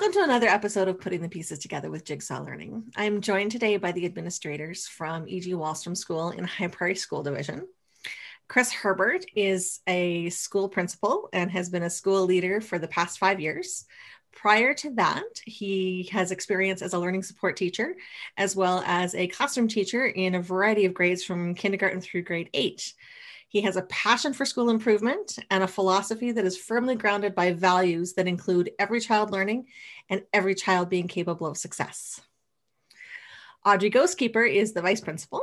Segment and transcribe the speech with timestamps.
[0.00, 2.84] Welcome to another episode of Putting the Pieces Together with Jigsaw Learning.
[2.96, 5.52] I'm joined today by the administrators from E.G.
[5.52, 7.68] Wahlstrom School in High Prairie School Division.
[8.48, 13.18] Chris Herbert is a school principal and has been a school leader for the past
[13.18, 13.84] five years.
[14.32, 17.94] Prior to that, he has experience as a learning support teacher,
[18.38, 22.48] as well as a classroom teacher in a variety of grades from kindergarten through grade
[22.54, 22.94] eight.
[23.50, 27.52] He has a passion for school improvement and a philosophy that is firmly grounded by
[27.52, 29.66] values that include every child learning
[30.08, 32.20] and every child being capable of success.
[33.66, 35.42] Audrey Ghostkeeper is the vice principal,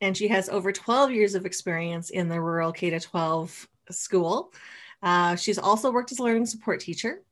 [0.00, 4.52] and she has over 12 years of experience in the rural K 12 school.
[5.00, 7.22] Uh, she's also worked as a learning support teacher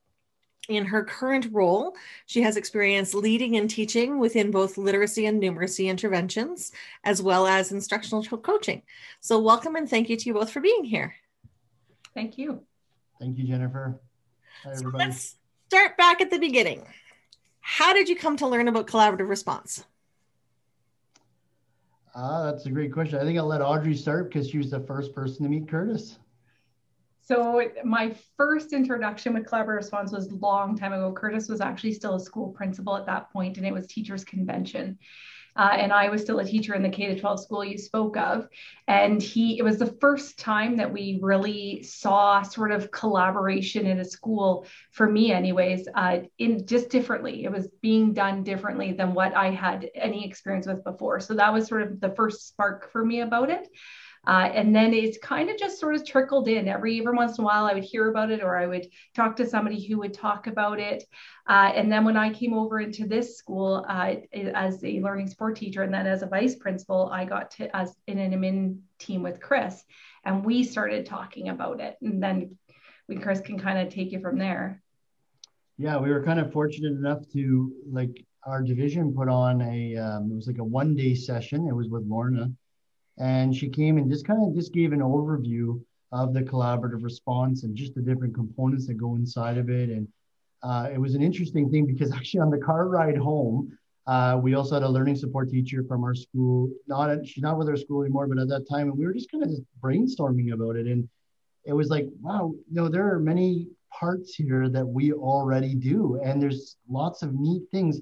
[0.68, 5.88] in her current role, she has experience leading and teaching within both literacy and numeracy
[5.88, 6.72] interventions,
[7.04, 8.82] as well as instructional coaching.
[9.20, 11.14] So, welcome and thank you to you both for being here.
[12.14, 12.62] Thank you.
[13.18, 14.00] Thank you, Jennifer.
[14.64, 15.36] Hi, so let's
[15.68, 16.86] start back at the beginning.
[17.60, 19.84] How did you come to learn about collaborative response?
[22.14, 23.18] Ah, that's a great question.
[23.18, 26.18] I think I'll let Audrey start because she was the first person to meet Curtis.
[27.24, 31.12] So my first introduction with collaborative response was a long time ago.
[31.12, 34.98] Curtis was actually still a school principal at that point, and it was teachers convention.
[35.54, 38.16] Uh, and I was still a teacher in the K to 12 school you spoke
[38.16, 38.48] of.
[38.88, 44.00] And he, it was the first time that we really saw sort of collaboration in
[44.00, 47.44] a school, for me, anyways, uh, in just differently.
[47.44, 51.20] It was being done differently than what I had any experience with before.
[51.20, 53.68] So that was sort of the first spark for me about it.
[54.24, 57.42] Uh, and then it's kind of just sort of trickled in every every once in
[57.42, 57.64] a while.
[57.64, 60.78] I would hear about it, or I would talk to somebody who would talk about
[60.78, 61.04] it.
[61.48, 65.56] Uh, and then when I came over into this school uh, as a learning support
[65.56, 69.22] teacher, and then as a vice principal, I got to as in an admin team
[69.22, 69.82] with Chris,
[70.24, 71.96] and we started talking about it.
[72.00, 72.56] And then
[73.08, 74.80] we Chris can kind of take you from there.
[75.78, 80.30] Yeah, we were kind of fortunate enough to like our division put on a um,
[80.30, 81.66] it was like a one day session.
[81.66, 82.52] It was with Lorna
[83.22, 87.62] and she came and just kind of just gave an overview of the collaborative response
[87.62, 89.90] and just the different components that go inside of it.
[89.90, 90.08] And
[90.64, 93.78] uh, it was an interesting thing because actually on the car ride home,
[94.08, 96.68] uh, we also had a learning support teacher from our school.
[96.88, 99.14] Not at, she's not with our school anymore, but at that time, and we were
[99.14, 100.86] just kind of just brainstorming about it.
[100.88, 101.08] And
[101.64, 106.20] it was like, wow, you know, there are many parts here that we already do,
[106.24, 108.00] and there's lots of neat things.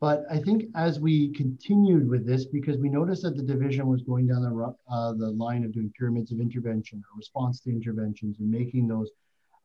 [0.00, 4.00] But I think as we continued with this, because we noticed that the division was
[4.00, 8.38] going down the, uh, the line of doing pyramids of intervention or response to interventions
[8.38, 9.10] and making those.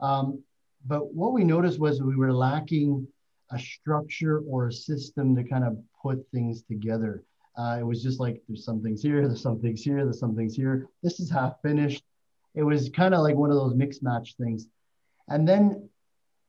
[0.02, 0.44] Um,
[0.86, 3.08] but what we noticed was we were lacking
[3.52, 7.24] a structure or a system to kind of put things together.
[7.58, 10.36] Uh, it was just like there's some things here, there's some things here, there's some
[10.36, 10.88] things here.
[11.02, 12.04] This is half finished.
[12.56, 14.68] It was kind of like one of those mix match things.
[15.30, 15.90] And then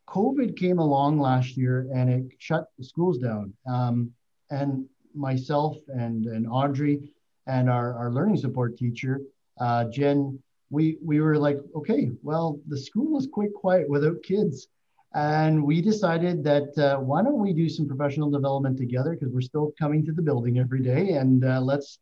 [0.08, 3.52] COVID came along last year and it shut the schools down.
[3.66, 4.12] Um,
[4.50, 7.12] and myself and, and Audrey
[7.46, 9.20] and our, our learning support teacher,
[9.58, 10.38] uh, Jen,
[10.70, 14.68] we, we were like, okay, well, the school is quite quiet without kids.
[15.14, 19.40] And we decided that uh, why don't we do some professional development together because we're
[19.40, 21.98] still coming to the building every day and uh, let's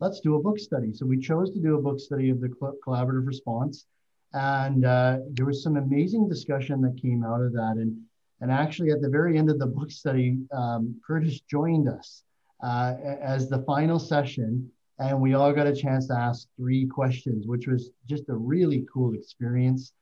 [0.00, 0.92] let's do a book study.
[0.92, 3.86] So we chose to do a book study of the collaborative response.
[4.32, 7.76] And uh, there was some amazing discussion that came out of that.
[7.76, 7.96] And,
[8.40, 12.22] and actually, at the very end of the book study, um, Curtis joined us
[12.62, 14.70] uh, as the final session.
[14.98, 18.86] And we all got a chance to ask three questions, which was just a really
[18.92, 19.92] cool experience.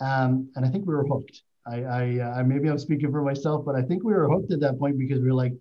[0.00, 1.42] Um, and I think we were hooked.
[1.66, 4.60] I, I, uh, maybe I'm speaking for myself, but I think we were hooked at
[4.60, 5.52] that point because we were like,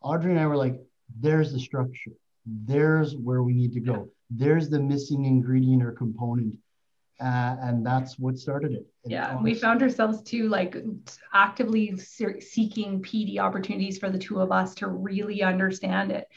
[0.00, 0.80] Audrey and I were like,
[1.20, 2.12] there's the structure.
[2.46, 4.08] There's where we need to go.
[4.30, 6.56] There's the missing ingredient or component
[7.20, 8.86] uh, and that's what started it.
[9.04, 10.76] yeah, we found ourselves too like
[11.32, 16.28] actively seeking PD opportunities for the two of us to really understand it,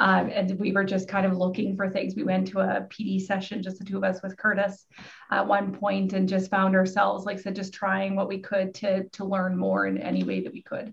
[0.00, 2.14] um, and we were just kind of looking for things.
[2.14, 4.86] We went to a PD session, just the two of us with Curtis,
[5.30, 8.74] at one point, and just found ourselves, like I said, just trying what we could
[8.76, 10.92] to to learn more in any way that we could.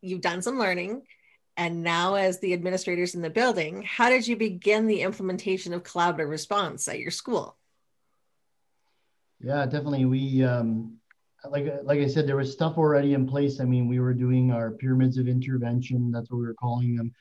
[0.00, 1.02] You've done some learning
[1.56, 5.82] and now as the administrators in the building how did you begin the implementation of
[5.82, 7.56] collaborative response at your school?
[9.40, 10.04] Yeah definitely.
[10.04, 10.98] We um,
[11.48, 13.60] like like i said there was stuff already in place.
[13.60, 17.12] I mean we were doing our pyramids of intervention that's what we were calling them.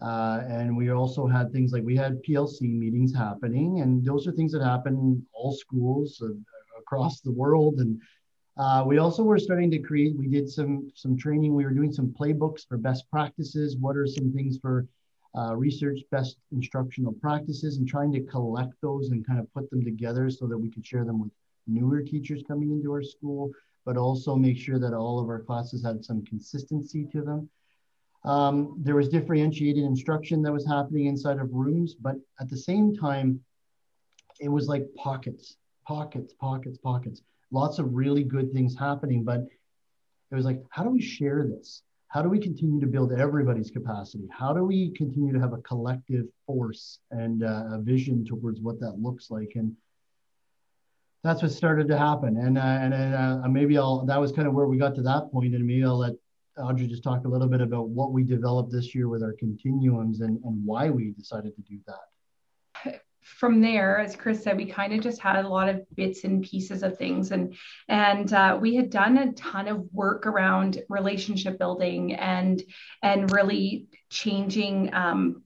[0.00, 4.32] Uh, and we also had things like we had plc meetings happening and those are
[4.32, 6.22] things that happen in all schools
[6.78, 8.00] across the world and
[8.58, 11.54] uh, we also were starting to create, we did some, some training.
[11.54, 13.76] We were doing some playbooks for best practices.
[13.76, 14.86] What are some things for
[15.36, 19.84] uh, research best instructional practices and trying to collect those and kind of put them
[19.84, 21.30] together so that we could share them with,
[21.68, 23.50] newer teachers coming into our school,
[23.84, 27.48] but also make sure that all of our classes had some consistency to them.
[28.24, 32.96] Um, there was differentiated instruction that was happening inside of rooms, but at the same
[32.96, 33.40] time,
[34.40, 35.56] it was like pockets,
[35.86, 37.22] pockets, pockets, pockets.
[37.50, 39.40] Lots of really good things happening, but
[40.30, 41.82] it was like, how do we share this?
[42.08, 44.28] How do we continue to build everybody's capacity?
[44.30, 48.80] How do we continue to have a collective force and uh, a vision towards what
[48.80, 49.52] that looks like?
[49.54, 49.76] And
[51.22, 52.38] that's what started to happen.
[52.38, 55.20] And uh, and uh, maybe I'll that was kind of where we got to that
[55.32, 55.32] point.
[55.32, 56.14] point, and maybe I'll let
[56.58, 60.20] Audrey just talk a little bit about what we developed this year with our continuums
[60.20, 62.00] and, and why we decided to do that
[63.22, 66.42] from there, as Chris said, we kind of just had a lot of bits and
[66.42, 67.54] pieces of things, and
[67.88, 72.62] and uh, we had done a ton of work around relationship building and
[73.02, 75.42] and really changing um,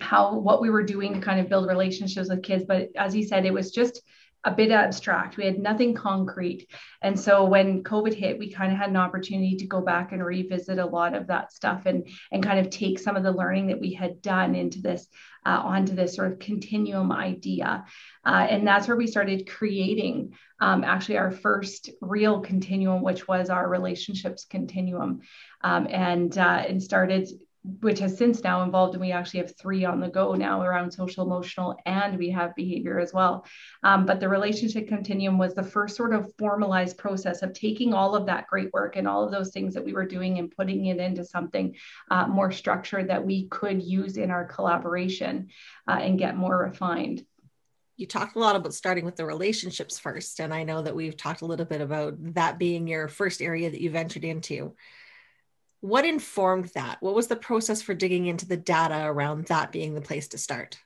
[0.00, 2.64] how what we were doing to kind of build relationships with kids.
[2.66, 4.02] But as he said, it was just
[4.44, 5.36] a bit abstract.
[5.36, 6.68] We had nothing concrete.
[7.02, 10.24] And so when COVID hit, we kind of had an opportunity to go back and
[10.24, 13.68] revisit a lot of that stuff and, and kind of take some of the learning
[13.68, 15.08] that we had done into this,
[15.46, 17.84] uh, onto this sort of continuum idea.
[18.24, 23.50] Uh, and that's where we started creating um, actually our first real continuum, which was
[23.50, 25.20] our relationships continuum.
[25.62, 27.28] Um, and, uh, and started
[27.80, 30.90] which has since now evolved and we actually have three on the go now around
[30.90, 33.46] social emotional and we have behavior as well.
[33.82, 38.14] Um, but the relationship continuum was the first sort of formalized process of taking all
[38.14, 40.86] of that great work and all of those things that we were doing and putting
[40.86, 41.74] it into something
[42.10, 45.48] uh, more structured that we could use in our collaboration
[45.88, 47.24] uh, and get more refined.
[47.96, 51.16] You talked a lot about starting with the relationships first and i know that we've
[51.16, 54.74] talked a little bit about that being your first area that you ventured into
[55.84, 56.96] what informed that?
[57.00, 60.38] What was the process for digging into the data around that being the place to
[60.38, 60.78] start?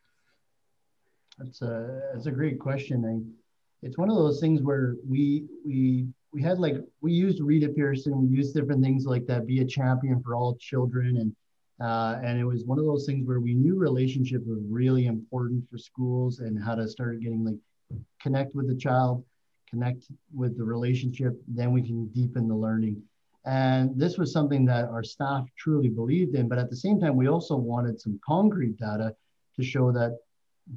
[1.39, 3.05] That's a that's a great question.
[3.07, 7.69] I, it's one of those things where we we we had like we used Rita
[7.69, 9.47] Pierson, we used different things like that.
[9.47, 11.37] Be a champion for all children, and
[11.81, 15.63] uh, and it was one of those things where we knew relationship was really important
[15.71, 19.25] for schools and how to start getting like connect with the child,
[19.71, 21.41] connect with the relationship.
[21.47, 23.01] Then we can deepen the learning.
[23.45, 26.49] And this was something that our staff truly believed in.
[26.49, 29.15] But at the same time, we also wanted some concrete data
[29.57, 30.19] to show that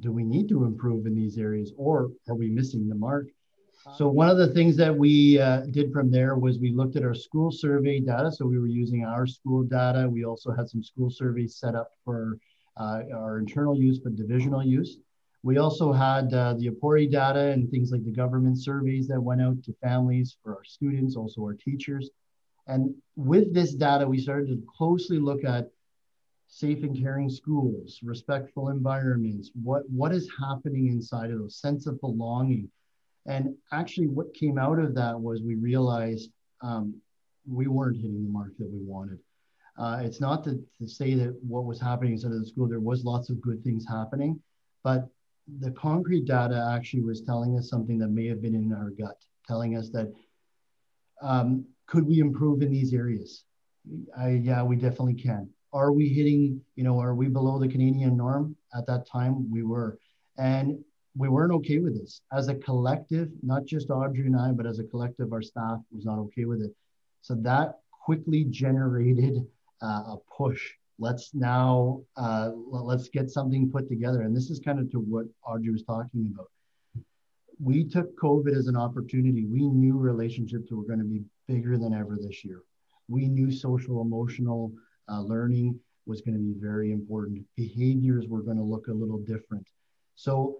[0.00, 3.26] do we need to improve in these areas or are we missing the mark?
[3.96, 7.02] So one of the things that we uh, did from there was we looked at
[7.02, 8.30] our school survey data.
[8.30, 10.08] So we were using our school data.
[10.08, 12.38] We also had some school surveys set up for
[12.76, 14.98] uh, our internal use, but divisional use.
[15.42, 19.42] We also had uh, the APORI data and things like the government surveys that went
[19.42, 22.08] out to families for our students, also our teachers.
[22.66, 25.70] And with this data, we started to closely look at
[26.48, 32.00] safe and caring schools, respectful environments, what, what is happening inside of those, sense of
[32.00, 32.70] belonging.
[33.26, 36.30] And actually, what came out of that was we realized
[36.60, 36.94] um,
[37.50, 39.18] we weren't hitting the mark that we wanted.
[39.78, 42.80] Uh, it's not to, to say that what was happening inside of the school, there
[42.80, 44.40] was lots of good things happening,
[44.84, 45.08] but
[45.60, 49.16] the concrete data actually was telling us something that may have been in our gut,
[49.48, 50.12] telling us that
[51.22, 53.44] um, could we improve in these areas?
[54.16, 55.48] I, yeah, we definitely can.
[55.72, 58.56] Are we hitting, you know, are we below the Canadian norm?
[58.76, 59.98] At that time, we were.
[60.38, 60.84] And
[61.16, 62.22] we weren't okay with this.
[62.32, 66.04] As a collective, not just Audrey and I, but as a collective, our staff was
[66.04, 66.74] not okay with it.
[67.22, 69.46] So that quickly generated
[69.82, 70.72] uh, a push.
[70.98, 74.22] Let's now uh, let's get something put together.
[74.22, 76.48] And this is kind of to what Audrey was talking about
[77.62, 79.44] we took COVID as an opportunity.
[79.46, 82.62] We knew relationships were going to be bigger than ever this year.
[83.08, 84.72] We knew social emotional
[85.08, 87.44] uh, learning was going to be very important.
[87.56, 89.66] Behaviors were going to look a little different.
[90.14, 90.58] So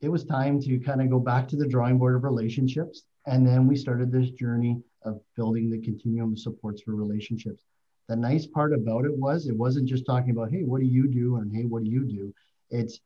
[0.00, 3.02] it was time to kind of go back to the drawing board of relationships.
[3.26, 7.62] And then we started this journey of building the continuum of supports for relationships.
[8.08, 11.06] The nice part about it was it wasn't just talking about, hey, what do you
[11.06, 11.36] do?
[11.36, 12.34] And hey, what do you do?
[12.70, 13.00] It's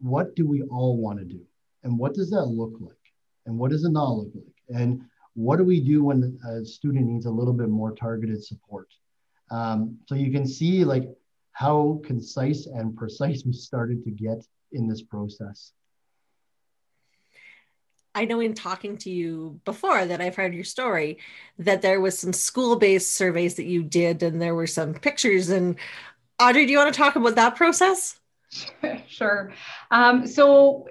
[0.00, 1.40] what do we all want to do?
[1.84, 2.92] and what does that look like
[3.46, 5.00] and what does it not look like and
[5.38, 8.88] what do we do when a student needs a little bit more targeted support
[9.52, 11.08] um, so you can see like
[11.52, 15.72] how concise and precise we started to get in this process
[18.16, 21.18] I know in talking to you before that I've heard your story
[21.60, 25.76] that there was some school-based surveys that you did and there were some pictures and
[26.40, 28.18] Audrey, do you want to talk about that process?
[29.08, 29.52] Sure.
[29.90, 30.86] Um, so,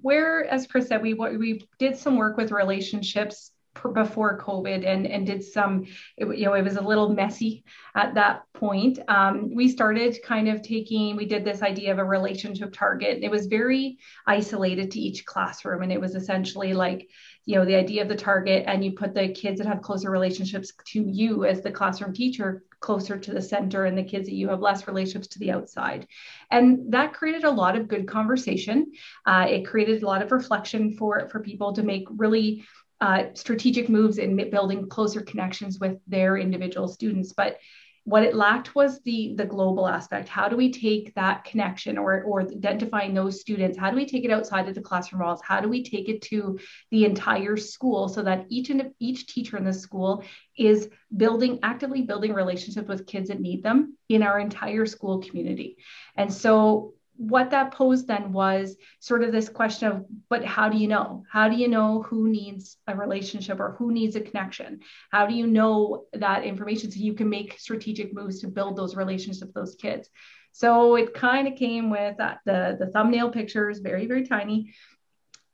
[0.00, 3.50] where, as Chris said, we we did some work with relationships
[3.92, 7.64] before COVID and, and did some, it, you know, it was a little messy
[7.94, 8.98] at that point.
[9.08, 13.20] Um, we started kind of taking, we did this idea of a relationship target.
[13.22, 15.82] It was very isolated to each classroom.
[15.82, 17.08] And it was essentially like,
[17.44, 20.10] you know, the idea of the target, and you put the kids that have closer
[20.10, 24.34] relationships to you as the classroom teacher closer to the center and the kids that
[24.34, 26.06] you have less relationships to the outside.
[26.50, 28.92] And that created a lot of good conversation.
[29.24, 32.64] Uh, it created a lot of reflection for, for people to make really
[33.00, 37.32] uh, strategic moves in building closer connections with their individual students.
[37.32, 37.58] But
[38.06, 40.28] what it lacked was the the global aspect.
[40.28, 43.76] How do we take that connection or or identifying those students?
[43.76, 45.40] How do we take it outside of the classroom walls?
[45.42, 46.56] How do we take it to
[46.92, 50.22] the entire school so that each and each teacher in the school
[50.56, 55.76] is building actively building relationships with kids that need them in our entire school community?
[56.16, 60.76] And so what that posed then was sort of this question of but how do
[60.76, 61.24] you know?
[61.30, 64.80] How do you know who needs a relationship or who needs a connection?
[65.10, 68.96] How do you know that information so you can make strategic moves to build those
[68.96, 70.08] relationships with those kids?
[70.52, 74.74] So it kind of came with that, the the thumbnail pictures very very tiny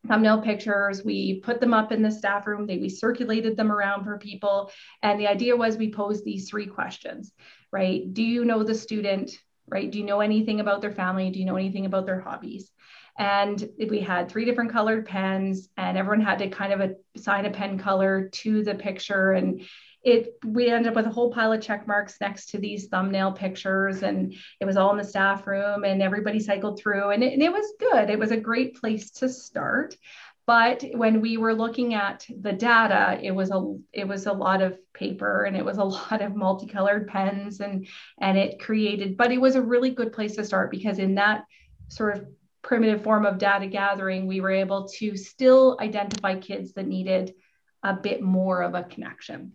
[0.09, 1.05] thumbnail pictures.
[1.05, 2.67] We put them up in the staff room.
[2.67, 4.73] They we circulated them around for people.
[5.03, 7.33] And the idea was we posed these three questions
[7.73, 8.13] right?
[8.13, 9.33] Do you know the student
[9.69, 9.91] right?
[9.91, 11.31] Do you know anything about their family?
[11.31, 12.71] Do you know anything about their hobbies?
[13.19, 17.51] And we had three different colored pens, and everyone had to kind of assign a
[17.51, 19.33] pen color to the picture.
[19.33, 19.63] And
[20.03, 23.33] it we ended up with a whole pile of check marks next to these thumbnail
[23.33, 27.33] pictures, and it was all in the staff room, and everybody cycled through, and it,
[27.33, 28.11] and it was good.
[28.11, 29.97] It was a great place to start.
[30.47, 34.61] But when we were looking at the data, it was a it was a lot
[34.61, 37.87] of paper and it was a lot of multicolored pens and
[38.21, 41.45] and it created, but it was a really good place to start because in that
[41.89, 42.27] sort of
[42.63, 47.35] primitive form of data gathering, we were able to still identify kids that needed
[47.83, 49.53] a bit more of a connection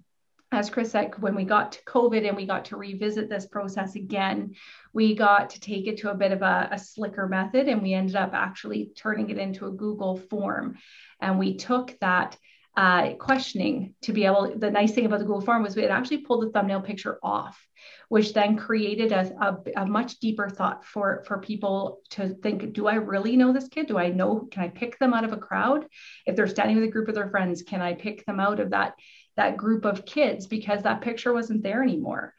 [0.51, 3.95] as Chris said, when we got to COVID and we got to revisit this process
[3.95, 4.55] again,
[4.93, 7.93] we got to take it to a bit of a, a, slicker method and we
[7.93, 10.77] ended up actually turning it into a Google form.
[11.19, 12.37] And we took that
[12.77, 15.91] uh, questioning to be able, the nice thing about the Google form was we had
[15.91, 17.59] actually pulled the thumbnail picture off,
[18.07, 22.87] which then created a, a, a much deeper thought for, for people to think, do
[22.87, 23.87] I really know this kid?
[23.87, 25.87] Do I know, can I pick them out of a crowd?
[26.25, 28.69] If they're standing with a group of their friends, can I pick them out of
[28.69, 28.93] that
[29.37, 32.33] that group of kids because that picture wasn't there anymore.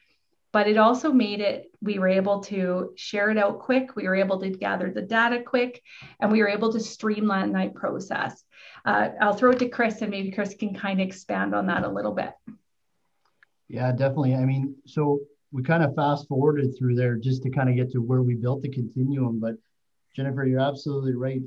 [0.53, 3.95] But it also made it we were able to share it out quick.
[3.97, 5.83] We were able to gather the data quick
[6.21, 8.45] and we were able to streamline that process.
[8.85, 11.85] Uh, i'll throw it to chris and maybe chris can kind of expand on that
[11.85, 12.33] a little bit.
[13.69, 14.35] Yeah definitely.
[14.35, 15.21] I mean so
[15.53, 18.35] we kind of fast forwarded through there just to kind of get to where we
[18.35, 19.39] built the continuum.
[19.39, 19.55] But
[20.17, 21.43] jennifer you're absolutely right.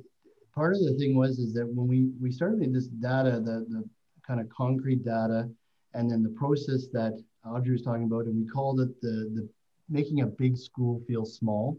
[0.53, 3.83] Part of the thing was is that when we we started this data the, the
[4.25, 5.49] kind of concrete data,
[5.93, 9.49] and then the process that Audrey was talking about, and we called it the, the
[9.89, 11.77] making a big school feel small.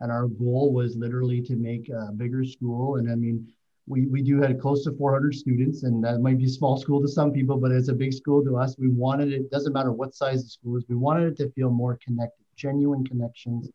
[0.00, 2.96] And our goal was literally to make a bigger school.
[2.96, 3.50] And I mean,
[3.86, 7.00] we, we do have close to 400 students, and that might be a small school
[7.00, 8.76] to some people, but it's a big school to us.
[8.78, 11.70] We wanted it, doesn't matter what size the school is, we wanted it to feel
[11.70, 13.70] more connected, genuine connections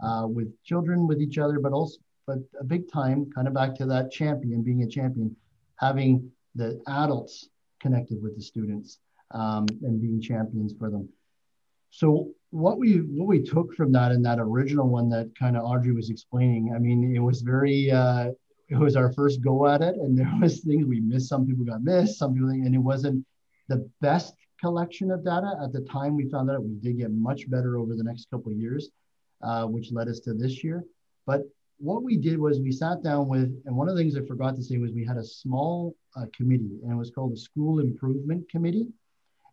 [0.00, 3.74] uh, with children, with each other, but also, but a big time, kind of back
[3.76, 5.34] to that champion, being a champion,
[5.76, 7.48] having the adults
[7.84, 8.98] connected with the students
[9.32, 11.06] um, and being champions for them.
[11.90, 15.64] So what we what we took from that and that original one that kind of
[15.64, 18.30] Audrey was explaining, I mean, it was very uh,
[18.68, 21.28] it was our first go at it, and there was things we missed.
[21.28, 23.24] Some people got missed, some people, and it wasn't
[23.68, 26.16] the best collection of data at the time.
[26.16, 28.88] We found out we did get much better over the next couple of years,
[29.42, 30.84] uh, which led us to this year.
[31.26, 31.42] But
[31.78, 34.56] what we did was we sat down with, and one of the things I forgot
[34.56, 37.80] to say was we had a small uh, committee, and it was called the School
[37.80, 38.88] Improvement Committee.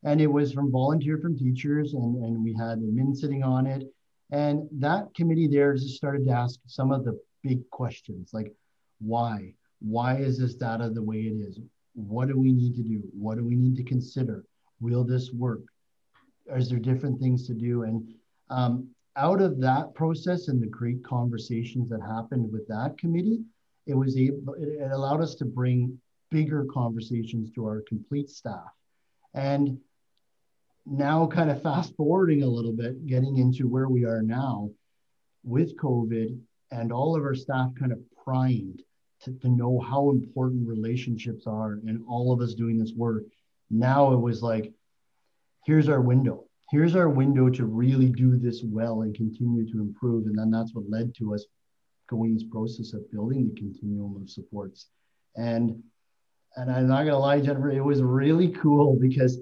[0.04, 3.84] And it was from volunteer from teachers, and, and we had admin sitting on it.
[4.32, 8.51] And that committee there just started to ask some of the big questions like,
[9.00, 9.54] why?
[9.80, 11.60] Why is this data the way it is?
[11.94, 13.01] What do we need to do?
[13.13, 14.46] What do we need to consider?
[14.80, 15.62] Will this work?
[16.56, 17.84] Is there different things to do?
[17.84, 18.13] And
[18.50, 23.41] um, out of that process and the great conversations that happened with that committee,
[23.88, 26.00] it was able, it allowed us to bring
[26.30, 28.72] bigger conversations to our complete staff.
[29.34, 29.80] And
[30.86, 34.72] now, kind of fast forwarding a little bit, getting into where we are now
[35.44, 36.39] with COVID
[36.72, 38.82] and all of our staff kind of primed
[39.24, 43.24] to, to know how important relationships are and all of us doing this work.
[43.70, 44.72] Now it was like,
[45.65, 50.25] here's our window here's our window to really do this well and continue to improve.
[50.25, 51.46] And then that's what led to us
[52.10, 54.88] going this process of building the continuum of supports.
[55.36, 55.84] And
[56.58, 59.40] and I'm not gonna lie, Jennifer, it was really cool because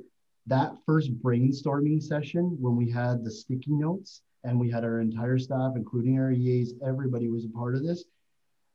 [0.48, 5.38] that first brainstorming session when we had the sticky notes and we had our entire
[5.38, 8.06] staff, including our EAs, everybody was a part of this.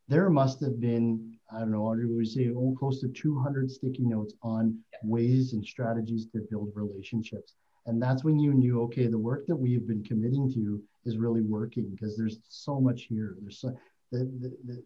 [0.08, 4.04] There must have been, I don't know, Audrey would say oh, close to 200 sticky
[4.04, 7.54] notes on ways and strategies to build relationships.
[7.86, 11.42] And that's when you knew, okay, the work that we've been committing to is really
[11.42, 13.36] working because there's so much here.
[13.40, 13.76] There's so,
[14.10, 14.82] the, the, the,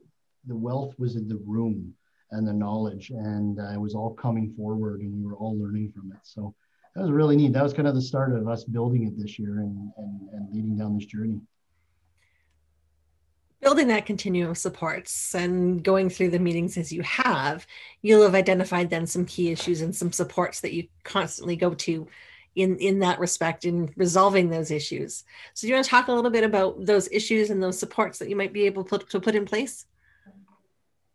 [0.47, 1.95] the wealth was in the room
[2.31, 5.93] and the knowledge and uh, it was all coming forward and we were all learning
[5.93, 6.19] from it.
[6.23, 6.55] So
[6.95, 7.52] that was really neat.
[7.52, 10.52] That was kind of the start of us building it this year and, and, and
[10.52, 11.40] leading down this journey.
[13.61, 17.67] Building that continuum of supports and going through the meetings as you have,
[18.02, 22.07] you'll have identified then some key issues and some supports that you constantly go to
[22.59, 25.25] in in that respect in resolving those issues.
[25.55, 28.19] So do you want to talk a little bit about those issues and those supports
[28.19, 29.87] that you might be able to put, to put in place?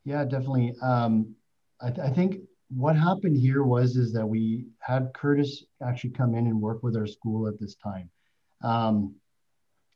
[0.05, 0.73] Yeah, definitely.
[0.81, 1.35] Um,
[1.81, 2.37] I, th- I think
[2.69, 6.95] what happened here was is that we had Curtis actually come in and work with
[6.95, 8.09] our school at this time.
[8.63, 9.15] Um,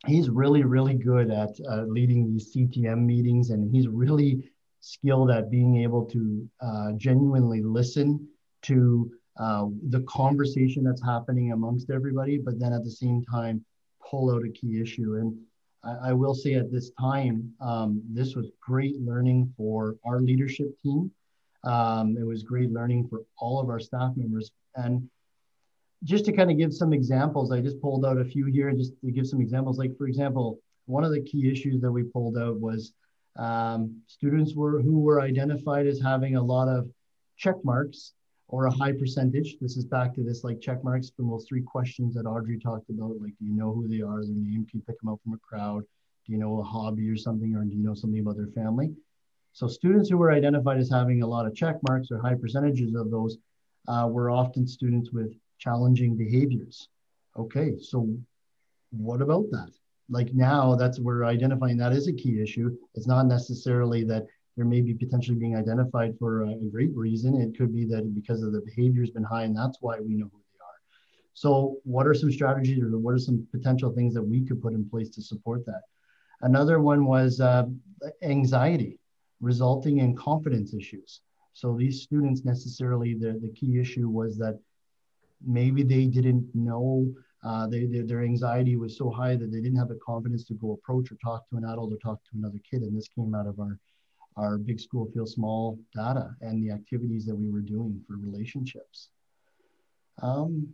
[0.05, 4.51] he's really really good at uh, leading these CTM meetings, and he's really
[4.81, 8.27] skilled at being able to uh, genuinely listen
[8.63, 13.63] to uh, the conversation that's happening amongst everybody, but then at the same time
[14.09, 15.15] pull out a key issue.
[15.15, 15.37] And
[15.83, 20.77] I, I will say at this time, um, this was great learning for our leadership
[20.81, 21.11] team.
[21.63, 24.51] Um, it was great learning for all of our staff members.
[24.75, 25.09] And
[26.03, 28.93] just to kind of give some examples, I just pulled out a few here just
[29.01, 29.77] to give some examples.
[29.77, 32.93] Like, for example, one of the key issues that we pulled out was
[33.37, 36.87] um, students were who were identified as having a lot of
[37.37, 38.13] check marks
[38.49, 39.57] or a high percentage.
[39.59, 42.89] This is back to this like check marks from those three questions that Audrey talked
[42.89, 43.19] about.
[43.19, 44.65] Like, do you know who they are, their name?
[44.69, 45.83] Can you pick them out from a crowd?
[46.25, 48.93] Do you know a hobby or something, or do you know something about their family?
[49.53, 52.93] So students who were identified as having a lot of check marks or high percentages
[52.95, 53.37] of those
[53.87, 56.89] uh, were often students with challenging behaviors.
[57.37, 58.15] Okay, so
[58.91, 59.71] what about that?
[60.09, 62.77] Like now, that's we're identifying that is a key issue.
[62.95, 64.25] It's not necessarily that
[64.57, 67.39] there may be potentially being identified for a great reason.
[67.39, 70.15] It could be that because of the behavior has been high, and that's why we
[70.15, 70.79] know who they are.
[71.35, 74.73] So, what are some strategies or what are some potential things that we could put
[74.73, 75.83] in place to support that?
[76.41, 77.65] Another one was uh,
[78.23, 78.99] anxiety
[79.39, 81.21] resulting in confidence issues.
[81.53, 84.59] So, these students necessarily, the, the key issue was that
[85.45, 89.77] maybe they didn't know uh, they, they, their anxiety was so high that they didn't
[89.77, 92.59] have the confidence to go approach or talk to an adult or talk to another
[92.69, 92.81] kid.
[92.81, 93.77] And this came out of our
[94.37, 99.09] our big school feel small data and the activities that we were doing for relationships.
[100.21, 100.73] Um,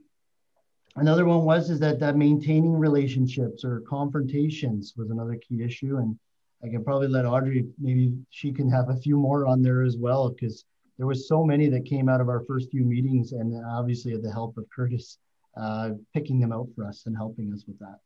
[0.96, 5.98] another one was is that, that maintaining relationships or confrontations was another key issue.
[5.98, 6.20] And
[6.64, 9.98] I can probably let Audrey, maybe she can have a few more on there as
[9.98, 10.66] well, because
[10.98, 14.22] there was so many that came out of our first few meetings and obviously at
[14.22, 15.18] the help of Curtis,
[15.58, 18.00] uh, picking them out for us and helping us with that.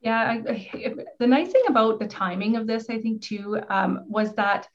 [0.00, 4.34] Yeah, I, the nice thing about the timing of this, I think, too, um, was
[4.34, 4.66] that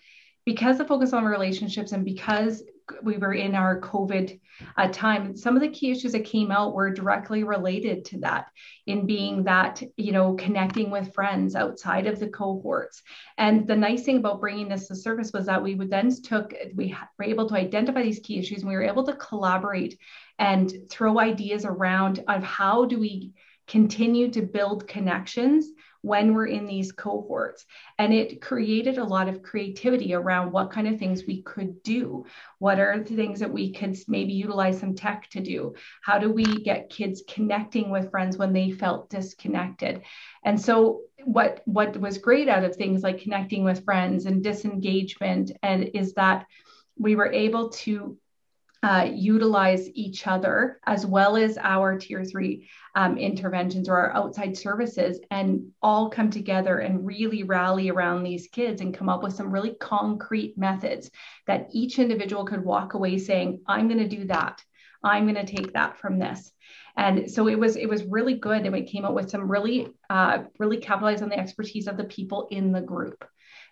[0.46, 2.64] because the focus on relationships and because
[3.02, 4.40] we were in our COVID
[4.78, 8.50] uh, time, some of the key issues that came out were directly related to that,
[8.86, 13.02] in being that, you know, connecting with friends outside of the cohorts.
[13.40, 16.54] And the nice thing about bringing this to surface was that we would then took,
[16.76, 19.98] we were able to identify these key issues and we were able to collaborate
[20.38, 23.32] and throw ideas around of how do we
[23.67, 25.67] continue to build connections
[26.06, 27.65] when we're in these cohorts.
[27.97, 32.25] And it created a lot of creativity around what kind of things we could do.
[32.60, 35.73] What are the things that we could maybe utilize some tech to do?
[36.04, 40.04] How do we get kids connecting with friends when they felt disconnected?
[40.43, 45.51] And so what what was great out of things like connecting with friends and disengagement
[45.63, 46.45] and is that
[46.97, 48.15] we were able to
[48.86, 54.56] uh, utilize each other as well as our tier three um, interventions or our outside
[54.56, 59.34] services and all come together and really rally around these kids and come up with
[59.34, 61.10] some really concrete methods
[61.48, 64.63] that each individual could walk away saying, I'm going to do that.
[65.04, 66.52] I'm going to take that from this.
[66.95, 69.89] And so it was it was really good, and we came up with some really
[70.10, 73.26] uh, really capitalize on the expertise of the people in the group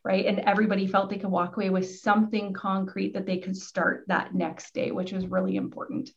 [0.03, 0.25] right?
[0.25, 4.35] And everybody felt they could walk away with something concrete that they could start that
[4.35, 6.09] next day, which was really important.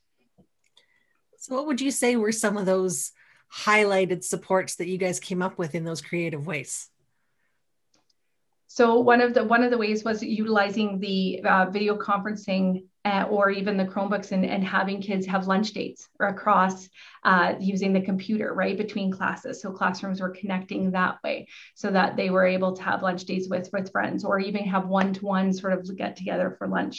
[1.38, 3.12] So, what would you say were some of those
[3.54, 6.88] highlighted supports that you guys came up with in those creative ways?
[8.76, 13.24] So one of the one of the ways was utilizing the uh, video conferencing uh,
[13.34, 16.76] or even the Chromebooks and, and having kids have lunch dates or across
[17.30, 19.54] uh, using the computer right between classes.
[19.60, 21.36] So classrooms were connecting that way
[21.74, 24.86] so that they were able to have lunch dates with with friends or even have
[25.00, 26.98] one to one sort of get together for lunch.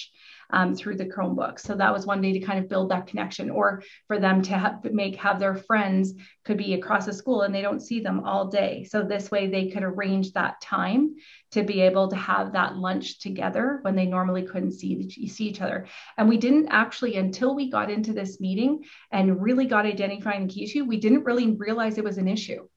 [0.49, 1.59] um, through the Chromebook.
[1.59, 4.79] So that was one day to kind of build that connection, or for them to
[4.91, 6.13] make have their friends
[6.45, 8.85] could be across the school and they don't see them all day.
[8.89, 11.15] So this way they could arrange that time
[11.51, 15.61] to be able to have that lunch together when they normally couldn't see see each
[15.61, 15.87] other.
[16.17, 20.53] And we didn't actually until we got into this meeting and really got identifying the
[20.53, 22.67] key issue, we didn't really realize it was an issue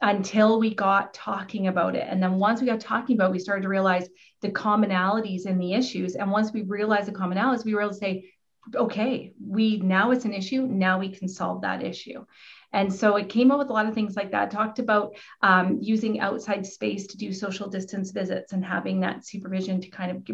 [0.00, 2.06] until we got talking about it.
[2.08, 4.08] And then once we got talking about it, we started to realize
[4.40, 6.16] the commonalities in the issues.
[6.16, 8.32] And once we realized the commonalities, we were able to say,
[8.74, 10.62] okay, we now it's an issue.
[10.62, 12.24] Now we can solve that issue.
[12.72, 14.50] And so it came up with a lot of things like that.
[14.50, 19.80] Talked about um, using outside space to do social distance visits and having that supervision
[19.82, 20.24] to kind of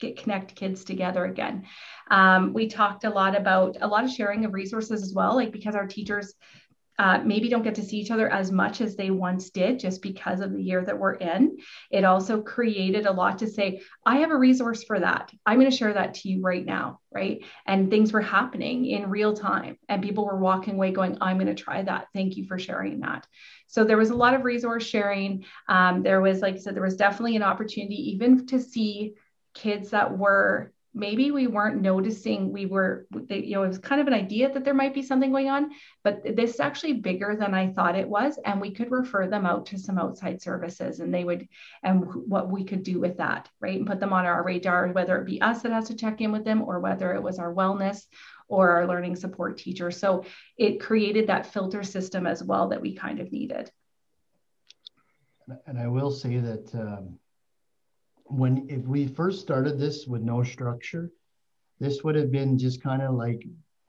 [0.00, 1.66] get, connect kids together again.
[2.10, 5.52] Um, we talked a lot about a lot of sharing of resources as well, like
[5.52, 6.34] because our teachers
[6.96, 10.00] uh, maybe don't get to see each other as much as they once did just
[10.00, 11.56] because of the year that we're in.
[11.90, 15.32] It also created a lot to say, I have a resource for that.
[15.44, 17.00] I'm going to share that to you right now.
[17.12, 17.44] Right.
[17.66, 21.54] And things were happening in real time, and people were walking away going, I'm going
[21.54, 22.08] to try that.
[22.12, 23.26] Thank you for sharing that.
[23.66, 25.44] So there was a lot of resource sharing.
[25.68, 29.14] Um, there was, like I said, there was definitely an opportunity even to see
[29.54, 34.00] kids that were maybe we weren't noticing we were they, you know it was kind
[34.00, 35.72] of an idea that there might be something going on
[36.04, 39.44] but this is actually bigger than i thought it was and we could refer them
[39.44, 41.48] out to some outside services and they would
[41.82, 45.20] and what we could do with that right and put them on our radar whether
[45.20, 47.52] it be us that has to check in with them or whether it was our
[47.52, 48.04] wellness
[48.48, 49.90] or our learning support teacher.
[49.90, 50.24] So
[50.56, 53.70] it created that filter system as well that we kind of needed.
[55.66, 57.18] And i will say that um
[58.36, 61.10] when if we first started this with no structure,
[61.80, 63.46] this would have been just kind of like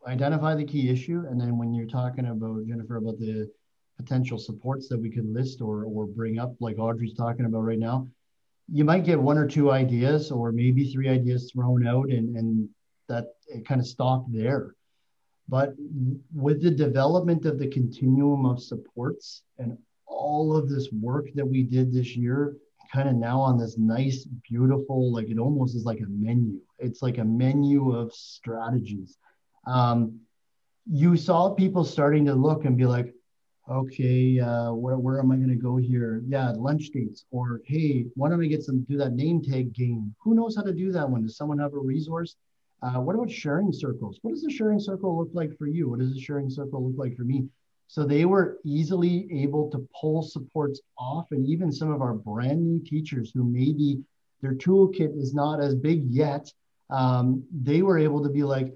[0.08, 3.50] identify the key issue, and then when you're talking about Jennifer about the
[3.98, 7.80] potential supports that we could list or or bring up, like Audrey's talking about right
[7.80, 8.08] now,
[8.72, 12.70] you might get one or two ideas or maybe three ideas thrown out, and and
[13.08, 14.76] that it kind of stopped there.
[15.48, 15.76] But
[16.34, 19.78] with the development of the continuum of supports and
[20.08, 22.56] all of this work that we did this year,
[22.92, 26.60] kind of now on this nice, beautiful, like it almost is like a menu.
[26.80, 29.18] It's like a menu of strategies.
[29.68, 30.20] Um,
[30.90, 33.14] you saw people starting to look and be like,
[33.70, 36.22] okay, uh, where, where am I going to go here?
[36.28, 37.26] Yeah, lunch dates.
[37.32, 40.14] Or, hey, why don't I get some, do that name tag game?
[40.24, 41.24] Who knows how to do that one?
[41.24, 42.36] Does someone have a resource?
[42.84, 44.20] Uh, what about sharing circles?
[44.22, 45.90] What does a sharing circle look like for you?
[45.90, 47.48] What does a sharing circle look like for me?
[47.88, 51.28] So they were easily able to pull supports off.
[51.32, 54.04] And even some of our brand new teachers who maybe
[54.42, 56.52] their toolkit is not as big yet,
[56.90, 58.74] um, they were able to be like,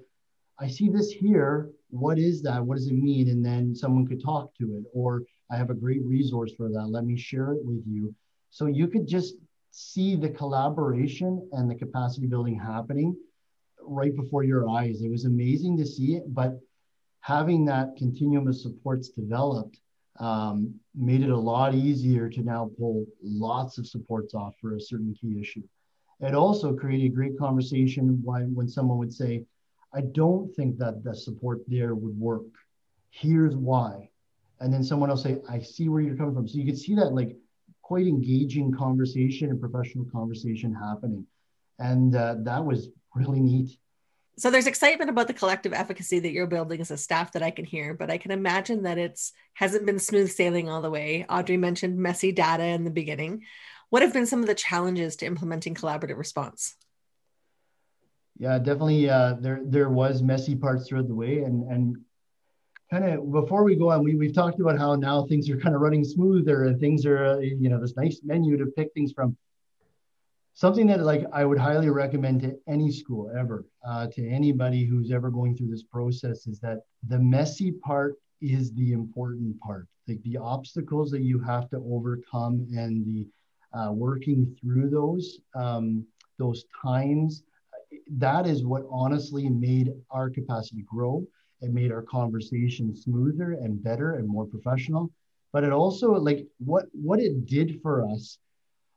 [0.58, 1.70] I see this here.
[1.90, 2.64] What is that?
[2.64, 3.28] What does it mean?
[3.28, 4.84] And then someone could talk to it.
[4.92, 6.86] Or I have a great resource for that.
[6.88, 8.14] Let me share it with you.
[8.50, 9.34] So you could just
[9.70, 13.16] see the collaboration and the capacity building happening
[13.82, 15.02] right before your eyes.
[15.02, 16.58] It was amazing to see it, but
[17.20, 19.80] having that continuum of supports developed
[20.18, 24.80] um, made it a lot easier to now pull lots of supports off for a
[24.80, 25.62] certain key issue.
[26.20, 29.44] It also created a great conversation when, when someone would say,
[29.94, 32.44] I don't think that the support there would work.
[33.10, 34.10] Here's why.
[34.60, 36.46] And then someone else say, I see where you're coming from.
[36.46, 37.36] So you could see that like
[37.80, 41.26] quite engaging conversation and professional conversation happening.
[41.78, 43.78] And uh, that was really neat.
[44.40, 47.50] So there's excitement about the collective efficacy that you're building as a staff that I
[47.50, 51.26] can hear, but I can imagine that it's hasn't been smooth sailing all the way.
[51.28, 53.42] Audrey mentioned messy data in the beginning.
[53.90, 56.74] What have been some of the challenges to implementing collaborative response?
[58.38, 59.10] Yeah, definitely.
[59.10, 61.98] Uh, there there was messy parts throughout the way, and and
[62.90, 65.74] kind of before we go on, we we've talked about how now things are kind
[65.74, 69.12] of running smoother and things are uh, you know this nice menu to pick things
[69.12, 69.36] from
[70.60, 75.10] something that like I would highly recommend to any school ever, uh, to anybody who's
[75.10, 79.86] ever going through this process is that the messy part is the important part.
[80.06, 83.26] Like the obstacles that you have to overcome and the
[83.72, 86.04] uh, working through those um,
[86.38, 87.42] those times,
[88.18, 91.24] that is what honestly made our capacity grow.
[91.62, 95.10] It made our conversation smoother and better and more professional.
[95.52, 98.36] But it also like what what it did for us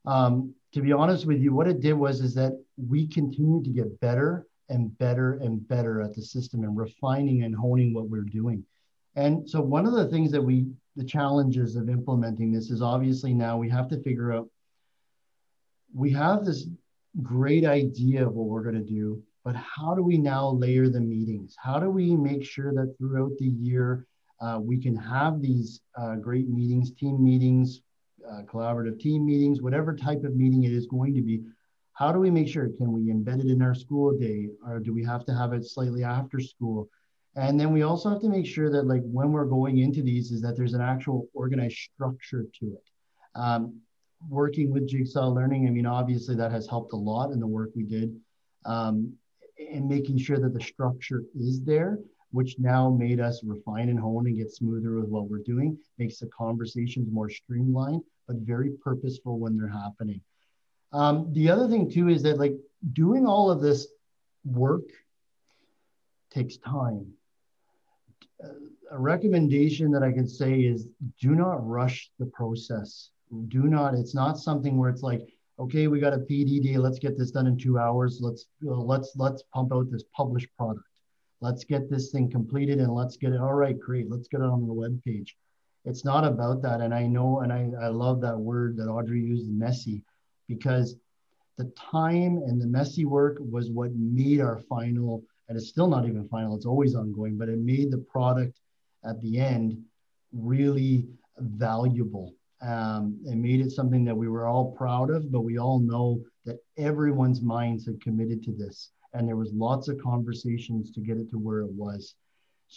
[0.06, 3.70] um, to be honest with you, what it did was is that we continued to
[3.70, 8.22] get better and better and better at the system and refining and honing what we're
[8.22, 8.66] doing.
[9.16, 13.34] And so one of the things that we, the challenges of implementing this is obviously
[13.34, 14.50] now we have to figure out,
[15.94, 16.68] we have this
[17.22, 21.00] great idea of what we're going to do, but how do we now layer the
[21.00, 21.56] meetings?
[21.62, 24.08] How do we make sure that throughout the year
[24.42, 27.82] uh, we can have these uh, great meetings, team meetings,
[28.30, 31.42] uh, collaborative team meetings, whatever type of meeting it is going to be,
[31.94, 32.70] how do we make sure?
[32.70, 35.66] Can we embed it in our school day or do we have to have it
[35.66, 36.90] slightly after school?
[37.36, 40.32] And then we also have to make sure that like when we're going into these
[40.32, 42.84] is that there's an actual organized structure to it.
[43.36, 43.82] Um,
[44.30, 47.70] working with jigsaw learning i mean obviously that has helped a lot in the work
[47.76, 48.16] we did
[48.66, 49.14] um,
[49.72, 52.00] and making sure that the structure is there
[52.32, 56.20] which now made us refine and hone and get smoother with what we're doing makes
[56.20, 60.22] the conversations more streamlined but very purposeful when they're happening
[60.92, 62.56] um, the other thing too is that like
[62.94, 63.88] doing all of this
[64.46, 64.84] work
[66.32, 67.14] takes time
[68.94, 70.88] a recommendation that I can say is
[71.20, 73.10] do not rush the process.
[73.48, 75.28] Do not, it's not something where it's like,
[75.60, 78.20] okay, we got a PD day, let's get this done in two hours.
[78.22, 80.86] Let's let's let's pump out this published product.
[81.42, 83.40] Let's get this thing completed and let's get it.
[83.40, 84.10] All right, great.
[84.10, 85.36] Let's get it on the web page.
[85.86, 86.82] It's not about that.
[86.82, 90.02] And I know, and I, I love that word that Audrey used, messy,
[90.48, 90.96] because
[91.58, 96.08] the time and the messy work was what made our final and it's still not
[96.08, 98.60] even final it's always ongoing but it made the product
[99.06, 99.78] at the end
[100.32, 105.60] really valuable um, it made it something that we were all proud of but we
[105.60, 110.92] all know that everyone's minds had committed to this and there was lots of conversations
[110.92, 112.16] to get it to where it was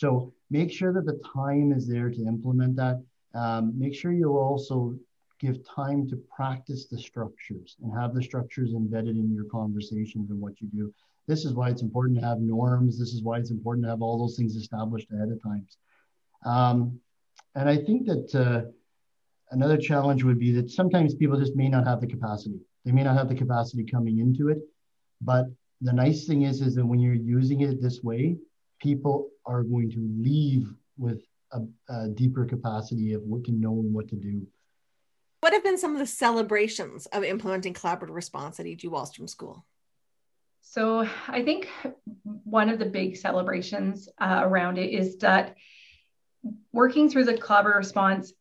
[0.01, 2.97] so make sure that the time is there to implement that
[3.35, 4.95] um, make sure you also
[5.39, 10.41] give time to practice the structures and have the structures embedded in your conversations and
[10.41, 10.93] what you do
[11.27, 12.99] this is why it's important to have norms.
[12.99, 15.77] This is why it's important to have all those things established ahead of times.
[16.45, 17.01] Um,
[17.55, 18.71] and I think that uh,
[19.51, 22.61] another challenge would be that sometimes people just may not have the capacity.
[22.85, 24.59] They may not have the capacity coming into it.
[25.21, 25.47] But
[25.81, 28.37] the nice thing is, is that when you're using it this way,
[28.81, 33.95] people are going to leave with a, a deeper capacity of what to know and
[33.95, 34.47] what to do.
[35.41, 38.89] What have been some of the celebrations of implementing collaborative response at E.G.
[38.89, 39.65] Wahlstrom School?
[40.61, 41.69] So I think
[42.25, 45.55] one of the big celebrations uh, around it is that
[46.73, 48.33] working through the collaborative response,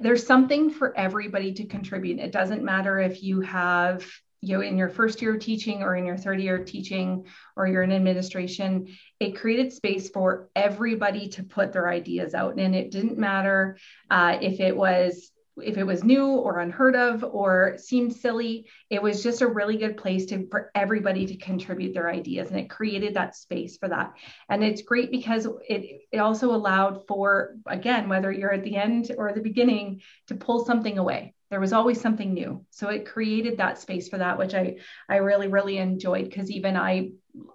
[0.00, 2.18] there's something for everybody to contribute.
[2.18, 4.06] It doesn't matter if you have
[4.46, 7.26] you know in your first year of teaching or in your third year of teaching
[7.56, 8.86] or you're in administration
[9.20, 12.58] it created space for everybody to put their ideas out.
[12.58, 13.78] And it didn't matter
[14.10, 15.30] uh, if it was
[15.62, 19.76] if it was new or unheard of or seemed silly it was just a really
[19.76, 22.50] good place to for everybody to contribute their ideas.
[22.50, 24.14] And it created that space for that.
[24.48, 29.12] And it's great because it it also allowed for again whether you're at the end
[29.16, 32.66] or the beginning to pull something away there was always something new.
[32.70, 34.74] So it created that space for that which i
[35.08, 37.10] i really really enjoyed because even i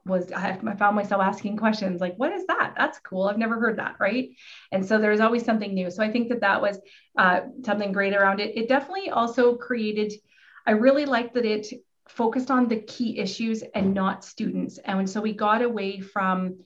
[0.05, 2.75] was I, found myself asking questions like what is that?
[2.77, 3.27] That's cool.
[3.27, 4.29] I've never heard that right?
[4.71, 5.91] And so there's always something new.
[5.91, 6.79] So i think that that was
[7.17, 8.57] uh, something great around it.
[8.57, 10.13] It definitely also created
[10.65, 11.67] i really liked that it
[12.07, 14.77] focused on the key issues and not students.
[14.77, 16.59] And so we got away from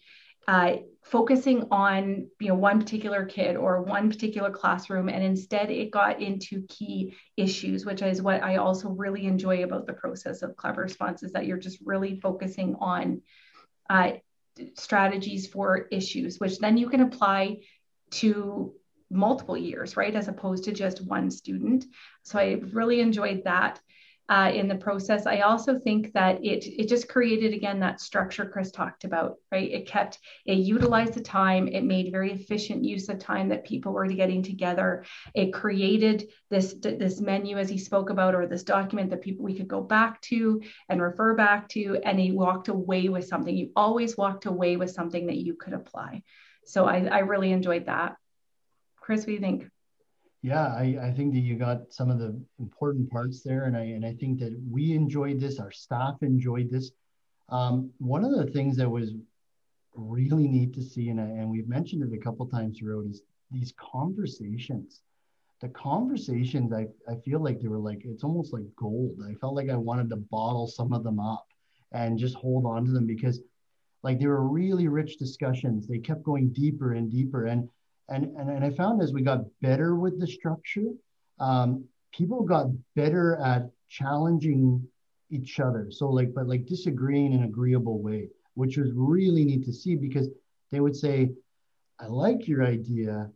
[0.47, 5.91] uh, focusing on you know one particular kid or one particular classroom and instead it
[5.91, 10.55] got into key issues which is what i also really enjoy about the process of
[10.55, 13.21] clever response is that you're just really focusing on
[13.89, 14.11] uh,
[14.75, 17.57] strategies for issues which then you can apply
[18.09, 18.73] to
[19.13, 21.85] multiple years right as opposed to just one student.
[22.23, 23.79] So i really enjoyed that
[24.29, 25.25] uh, in the process.
[25.25, 29.69] I also think that it it just created again that structure Chris talked about, right?
[29.69, 31.67] It kept it utilized the time.
[31.67, 35.03] It made very efficient use of time that people were getting together.
[35.35, 39.57] It created this this menu as he spoke about, or this document that people we
[39.57, 43.55] could go back to and refer back to, and he walked away with something.
[43.55, 46.23] You always walked away with something that you could apply.
[46.65, 48.15] So I, I really enjoyed that.
[48.95, 49.69] Chris, what do you think?
[50.43, 53.83] Yeah, I, I think that you got some of the important parts there, and I
[53.83, 55.57] and I think that we enjoyed this.
[55.57, 56.91] Our staff enjoyed this.
[57.47, 59.13] Um, one of the things that was
[59.95, 63.21] really neat to see, and, I, and we've mentioned it a couple times throughout, is
[63.51, 65.01] these conversations.
[65.61, 69.19] The conversations, I, I feel like they were like, it's almost like gold.
[69.25, 71.47] I felt like I wanted to bottle some of them up
[71.93, 73.39] and just hold on to them because
[74.01, 75.87] like they were really rich discussions.
[75.87, 77.45] They kept going deeper and deeper.
[77.45, 77.69] And
[78.13, 80.89] and, and, and I found as we got better with the structure,
[81.39, 84.87] um, people got better at challenging
[85.31, 85.87] each other.
[85.89, 89.95] So like, but like disagreeing in an agreeable way, which was really neat to see
[89.95, 90.29] because
[90.71, 91.31] they would say,
[91.99, 93.29] I like your idea.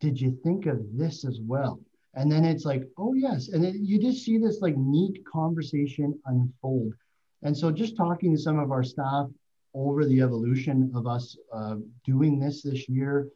[0.00, 1.80] Did you think of this as well?
[2.14, 3.48] And then it's like, oh yes.
[3.48, 6.94] And then you just see this like neat conversation unfold.
[7.42, 9.28] And so just talking to some of our staff
[9.74, 13.28] over the evolution of us uh, doing this this year,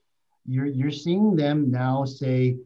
[0.47, 2.57] you're you're seeing them now say,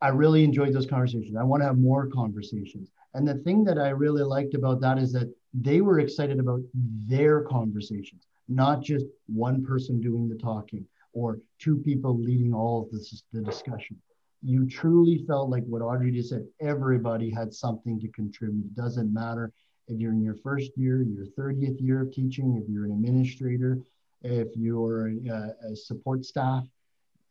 [0.00, 1.36] I really enjoyed those conversations.
[1.36, 2.90] I want to have more conversations.
[3.14, 6.60] And the thing that I really liked about that is that they were excited about
[6.74, 12.90] their conversations, not just one person doing the talking or two people leading all of
[12.90, 13.96] this, the discussion.
[14.42, 18.66] You truly felt like what Audrey just said, everybody had something to contribute.
[18.66, 19.52] It doesn't matter
[19.88, 23.80] if you're in your first year, your 30th year of teaching, if you're an administrator,
[24.22, 26.64] if you're a, a support staff,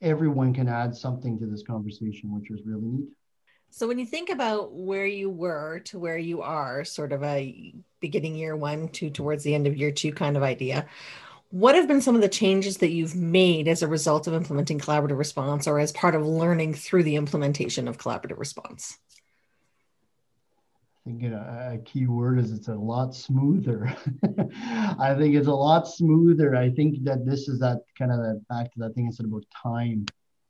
[0.01, 3.07] everyone can add something to this conversation, which was really neat.
[3.69, 7.73] So when you think about where you were to where you are, sort of a
[7.99, 10.88] beginning year one to towards the end of year two kind of idea,
[11.49, 14.79] what have been some of the changes that you've made as a result of implementing
[14.79, 18.97] collaborative response or as part of learning through the implementation of collaborative response?
[21.08, 23.86] Think a key word is it's a lot smoother.
[25.00, 26.54] I think it's a lot smoother.
[26.54, 29.26] I think that this is that kind of that back to that thing I said
[29.26, 30.06] about time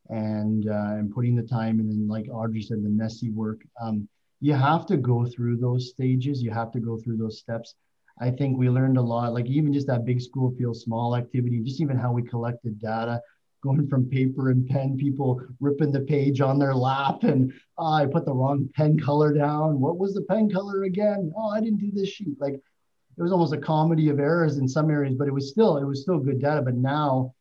[0.10, 3.62] and uh, and putting the time and then like Audrey said, the messy work.
[3.80, 6.42] Um, you have to go through those stages.
[6.42, 7.76] You have to go through those steps.
[8.20, 11.60] I think we learned a lot, like even just that big school feel small activity,
[11.60, 13.22] just even how we collected data,
[13.62, 18.06] going from paper and pen, people ripping the page on their lap, and oh, I
[18.06, 19.80] put the wrong pen color down.
[19.80, 21.32] What was the pen color again?
[21.36, 22.40] Oh, I didn't do this sheet.
[22.40, 25.78] Like it was almost a comedy of errors in some areas, but it was still
[25.78, 26.62] it was still good data.
[26.62, 27.34] But now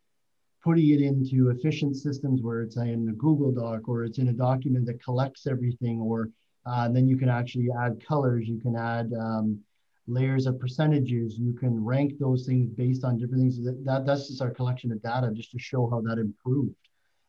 [0.64, 4.32] putting it into efficient systems where it's in a Google Doc or it's in a
[4.32, 6.30] document that collects everything, or
[6.66, 9.60] uh, then you can actually add colors, you can add um,
[10.06, 13.62] layers of percentages, you can rank those things based on different things.
[13.64, 16.74] That, that That's just our collection of data just to show how that improved.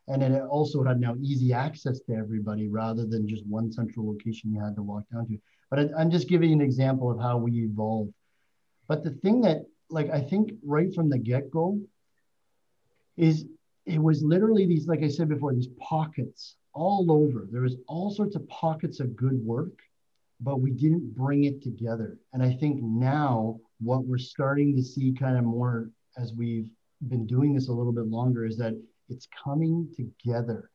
[0.07, 4.07] And then it also had now easy access to everybody rather than just one central
[4.07, 5.37] location you had to walk down to.
[5.69, 8.13] But I, I'm just giving an example of how we evolved.
[8.87, 11.79] But the thing that, like, I think right from the get go,
[13.17, 13.45] is
[13.85, 17.47] it was literally these, like I said before, these pockets all over.
[17.51, 19.79] There was all sorts of pockets of good work,
[20.39, 22.17] but we didn't bring it together.
[22.33, 26.69] And I think now what we're starting to see kind of more as we've
[27.07, 28.73] been doing this a little bit longer is that
[29.09, 30.69] it's coming together.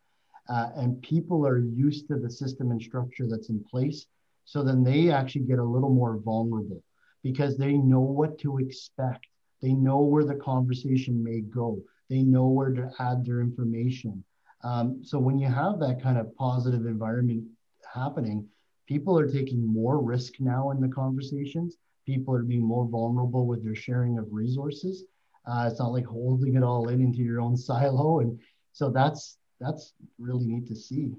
[0.48, 4.06] Uh, and people are used to the system and structure that's in place.
[4.44, 6.82] So then they actually get a little more vulnerable
[7.22, 9.26] because they know what to expect.
[9.60, 11.80] They know where the conversation may go.
[12.10, 14.24] They know where to add their information.
[14.64, 17.44] Um, so when you have that kind of positive environment
[17.92, 18.48] happening,
[18.92, 21.76] people are taking more risk now in the conversations.
[22.04, 25.04] People are being more vulnerable with their sharing of resources.
[25.46, 28.38] Uh, it's not like holding it all in into your own silo, and
[28.72, 31.14] so that's that's really neat to see.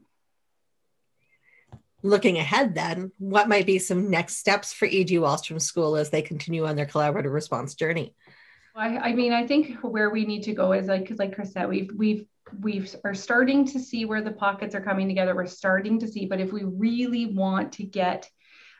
[2.04, 5.18] Looking ahead, then, what might be some next steps for E.G.
[5.18, 8.14] Wahlstrom School as they continue on their collaborative response journey?
[8.76, 11.54] I, I mean, I think where we need to go is like, because like Chris
[11.54, 12.26] said, we've we've
[12.62, 15.36] we are starting to see where the pockets are coming together.
[15.36, 18.30] We're starting to see, but if we really want to get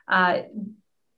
[0.08, 0.44] uh,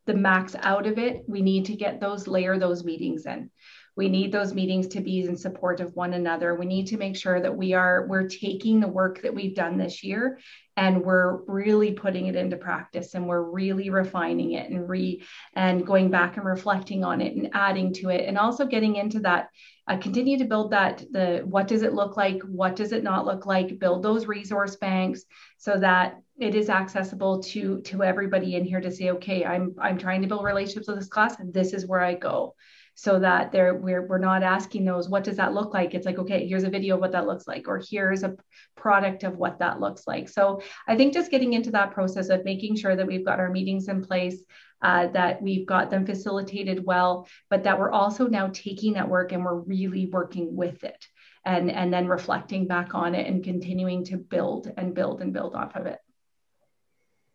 [0.05, 3.49] the max out of it, we need to get those layer those meetings in
[3.95, 6.55] we need those meetings to be in support of one another.
[6.55, 9.77] We need to make sure that we are we're taking the work that we've done
[9.77, 10.39] this year
[10.77, 15.86] and we're really putting it into practice and we're really refining it and re and
[15.86, 19.47] going back and reflecting on it and adding to it and also getting into that
[19.88, 22.41] uh, continue to build that the what does it look like?
[22.43, 23.79] What does it not look like?
[23.79, 25.23] Build those resource banks
[25.58, 29.97] so that it is accessible to to everybody in here to say okay i'm i'm
[29.97, 32.53] trying to build relationships with this class and this is where i go
[32.95, 35.93] so that there we're, we're not asking those what does that look like?
[35.93, 38.36] It's like okay here's a video of what that looks like or here's a
[38.75, 40.29] product of what that looks like.
[40.29, 43.49] So i think just getting into that process of making sure that we've got our
[43.49, 44.43] meetings in place
[44.81, 49.31] uh, that we've got them facilitated well but that we're also now taking that work
[49.31, 51.08] and we're really working with it
[51.45, 55.55] and and then reflecting back on it and continuing to build and build and build
[55.55, 55.99] off of it.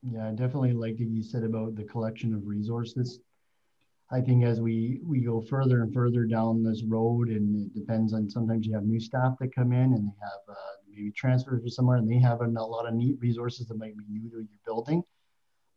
[0.03, 3.20] Yeah, I definitely like what you said about the collection of resources.
[4.12, 8.12] I think as we we go further and further down this road, and it depends
[8.12, 10.55] on sometimes you have new staff that come in and they have uh,
[10.88, 13.96] maybe transfers to somewhere and they have a, a lot of neat resources that might
[13.96, 15.03] be new to your building.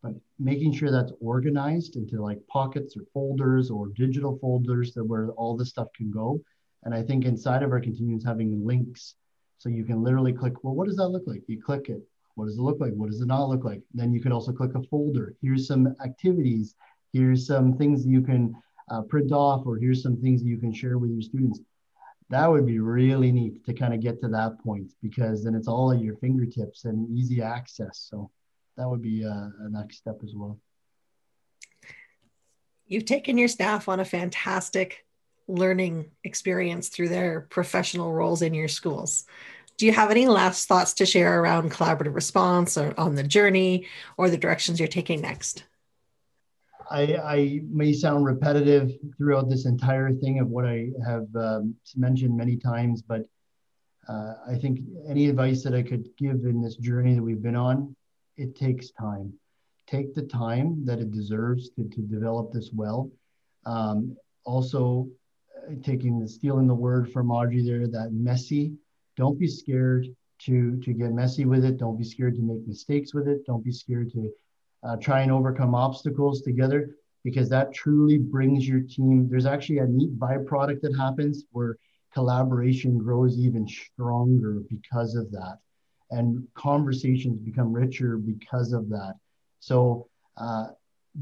[0.01, 5.29] But making sure that's organized into like pockets or folders or digital folders that where
[5.31, 6.41] all this stuff can go.
[6.83, 9.15] And I think inside of our continuums having links
[9.59, 11.43] so you can literally click, well, what does that look like?
[11.47, 12.01] You click it.
[12.35, 12.91] What does it look like?
[12.93, 13.81] What does it not look like?
[13.93, 15.35] Then you can also click a folder.
[15.41, 16.75] Here's some activities
[17.13, 18.55] here's some things you can
[18.91, 21.59] uh, print off, or here's some things that you can share with your students.
[22.29, 25.67] That would be really neat to kind of get to that point because then it's
[25.67, 28.07] all at your fingertips and easy access.
[28.09, 28.31] So
[28.75, 30.57] that would be a, uh, a next step as well.
[32.87, 35.05] You've taken your staff on a fantastic
[35.47, 39.25] learning experience through their professional roles in your schools.
[39.77, 43.87] do you have any last thoughts to share around collaborative response or on the journey
[44.17, 45.65] or the directions you're taking next?
[46.89, 52.35] I, I may sound repetitive throughout this entire thing of what I have um, mentioned
[52.35, 53.21] many times, but
[54.07, 57.55] uh, I think any advice that I could give in this journey that we've been
[57.55, 57.95] on,
[58.37, 59.33] it takes time.
[59.87, 63.11] Take the time that it deserves to, to develop this well.
[63.65, 65.07] Um, also,
[65.57, 68.73] uh, taking the stealing the word from Audrey there, that messy.
[69.15, 70.07] Don't be scared
[70.39, 71.77] to to get messy with it.
[71.77, 73.45] Don't be scared to make mistakes with it.
[73.45, 74.29] Don't be scared to
[74.83, 79.27] uh, try and overcome obstacles together because that truly brings your team.
[79.29, 81.77] There's actually a neat byproduct that happens where
[82.13, 85.57] collaboration grows even stronger because of that.
[86.11, 89.15] And conversations become richer because of that.
[89.59, 90.07] So
[90.37, 90.67] uh,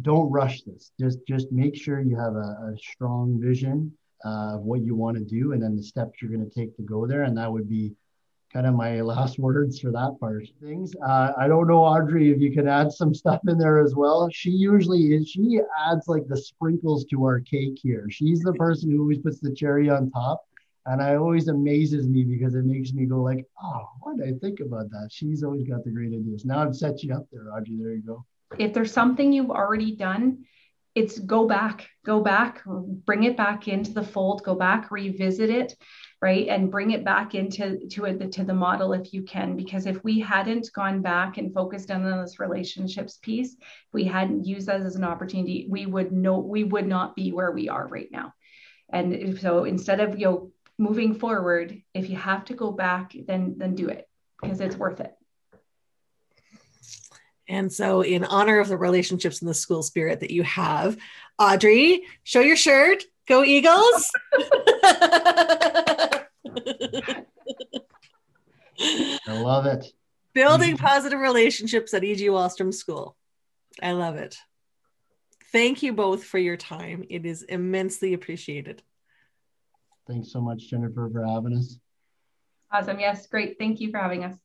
[0.02, 0.92] don't rush this.
[1.00, 3.92] Just just make sure you have a, a strong vision
[4.26, 6.76] uh, of what you want to do, and then the steps you're going to take
[6.78, 7.24] to go there.
[7.24, 7.94] And that would be
[8.52, 10.94] kind of my last words for that part things.
[11.06, 14.30] Uh, I don't know, Audrey, if you can add some stuff in there as well.
[14.32, 18.08] She usually is, she adds like the sprinkles to our cake here.
[18.10, 20.46] She's the person who always puts the cherry on top.
[20.88, 24.38] And I always amazes me because it makes me go like, oh, what did I
[24.40, 25.10] think about that?
[25.12, 26.44] She's always got the great ideas.
[26.44, 27.78] Now I've set you up there, Audrey.
[27.78, 28.26] There you go.
[28.58, 30.46] If there's something you've already done,
[30.96, 35.76] it's go back, go back, bring it back into the fold, go back, revisit it
[36.22, 36.48] right?
[36.48, 40.04] And bring it back into to it to the model if you can because if
[40.04, 44.82] we hadn't gone back and focused on this relationships piece if we hadn't used that
[44.82, 48.34] as an opportunity we would know we would not be where we are right now.
[48.94, 53.56] And so instead of you know moving forward if you have to go back then
[53.58, 54.08] then do it
[54.42, 55.16] because it's worth it.
[57.48, 60.96] And so, in honor of the relationships and the school spirit that you have,
[61.38, 63.04] Audrey, show your shirt.
[63.32, 64.12] Go Eagles.
[64.36, 66.26] I
[69.30, 69.86] love it.
[70.34, 72.28] Building positive relationships at E.G.
[72.28, 73.16] Wahlstrom School.
[73.82, 74.36] I love it.
[75.54, 77.06] Thank you both for your time.
[77.10, 78.84] It is immensely appreciated.
[80.10, 81.80] Thanks so much, Jennifer, for having us.
[82.70, 83.00] Awesome.
[83.00, 83.58] Yes, great.
[83.58, 84.36] Thank you for having us.